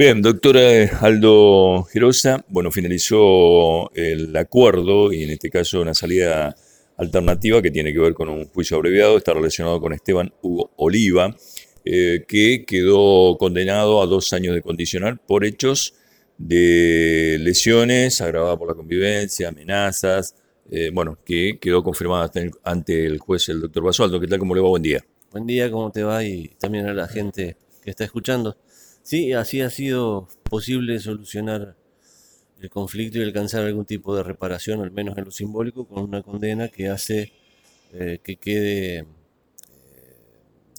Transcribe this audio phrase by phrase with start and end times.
[0.00, 6.56] Bien, doctora Aldo Gerosa, bueno, finalizó el acuerdo y en este caso una salida
[6.96, 11.36] alternativa que tiene que ver con un juicio abreviado, está relacionado con Esteban Hugo Oliva,
[11.84, 15.92] eh, que quedó condenado a dos años de condicional por hechos
[16.38, 20.34] de lesiones agravadas por la convivencia, amenazas,
[20.70, 22.32] eh, bueno, que quedó confirmada
[22.64, 24.18] ante el juez, el doctor Basualdo.
[24.18, 24.38] ¿Qué tal?
[24.38, 24.70] ¿Cómo le va?
[24.70, 25.04] Buen día.
[25.30, 26.24] Buen día, ¿cómo te va?
[26.24, 28.56] Y también a la gente que está escuchando.
[29.02, 31.76] Sí, así ha sido posible solucionar
[32.60, 36.22] el conflicto y alcanzar algún tipo de reparación, al menos en lo simbólico, con una
[36.22, 37.32] condena que hace
[37.92, 39.06] eh, que quede eh,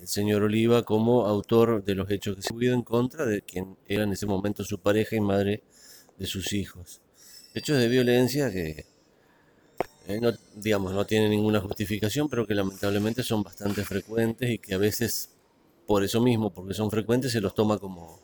[0.00, 3.76] el señor Oliva como autor de los hechos que se hubo en contra de quien
[3.88, 5.62] era en ese momento su pareja y madre
[6.18, 7.00] de sus hijos.
[7.54, 8.86] Hechos de violencia que,
[10.06, 14.74] eh, no, digamos, no tienen ninguna justificación, pero que lamentablemente son bastante frecuentes y que
[14.74, 15.30] a veces,
[15.90, 18.20] por eso mismo, porque son frecuentes, se los toma como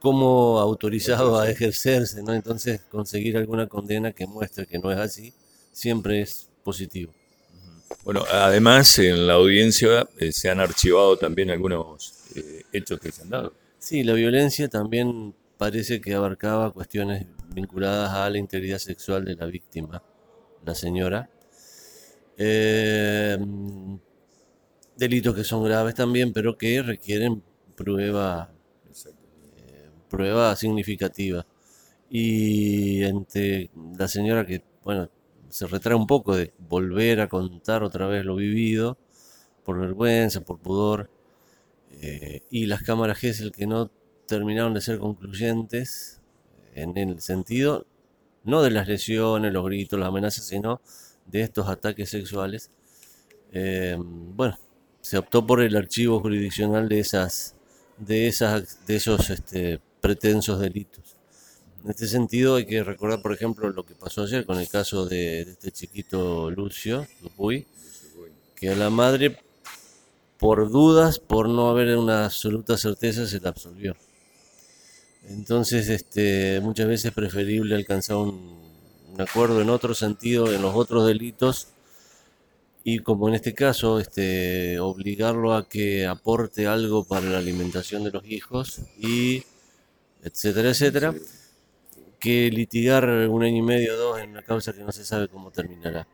[0.00, 2.34] como autorizado a ejercerse, ¿no?
[2.34, 5.32] Entonces conseguir alguna condena que muestre que no es así
[5.72, 7.14] siempre es positivo.
[8.04, 13.22] Bueno, además en la audiencia eh, se han archivado también algunos eh, hechos que se
[13.22, 13.54] han dado.
[13.78, 19.46] Sí, la violencia también parece que abarcaba cuestiones vinculadas a la integridad sexual de la
[19.46, 20.02] víctima,
[20.66, 21.30] la señora.
[22.36, 23.38] Eh,
[24.98, 27.42] delitos que son graves también, pero que requieren
[27.74, 28.52] prueba
[30.08, 31.46] prueba significativa.
[32.10, 35.10] Y entre la señora que, bueno,
[35.50, 38.98] se retrae un poco de volver a contar otra vez lo vivido,
[39.64, 41.10] por vergüenza, por pudor,
[42.00, 43.90] eh, y las cámaras Gesell que no
[44.26, 46.20] terminaron de ser concluyentes
[46.74, 47.86] en el sentido
[48.44, 50.80] no de las lesiones, los gritos, las amenazas, sino
[51.26, 52.70] de estos ataques sexuales.
[53.52, 54.58] Eh, bueno,
[55.00, 57.54] se optó por el archivo jurisdiccional de esas,
[57.98, 61.16] de esas, de esos este, pretensos delitos.
[61.84, 65.06] En este sentido hay que recordar, por ejemplo, lo que pasó ayer con el caso
[65.06, 67.06] de, este chiquito Lucio
[68.56, 69.38] que a la madre,
[70.38, 73.96] por dudas, por no haber una absoluta certeza, se la absolvió.
[75.28, 78.58] Entonces, este, muchas veces es preferible alcanzar un,
[79.12, 81.68] un acuerdo en otro sentido, en los otros delitos,
[82.90, 88.10] y como en este caso, este, obligarlo a que aporte algo para la alimentación de
[88.10, 89.42] los hijos y
[90.22, 91.14] etcétera, etcétera,
[92.18, 95.28] que litigar un año y medio o dos en una causa que no se sabe
[95.28, 96.08] cómo terminará.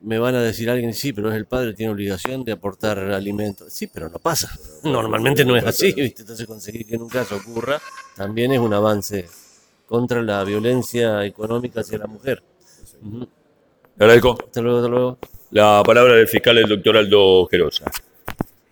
[0.00, 3.70] Me van a decir alguien, sí, pero es el padre, tiene obligación de aportar alimentos.
[3.70, 4.50] Sí, pero no pasa.
[4.84, 7.82] Normalmente no es así, Entonces conseguir que en un caso ocurra
[8.16, 9.28] también es un avance
[9.86, 12.42] contra la violencia económica hacia la mujer.
[13.98, 14.38] Agradezco.
[14.42, 15.18] Hasta luego, hasta luego.
[15.50, 17.90] La palabra del fiscal, el doctor Aldo Gerosa.